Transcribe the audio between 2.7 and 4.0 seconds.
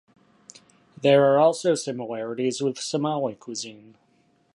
Somali cuisine.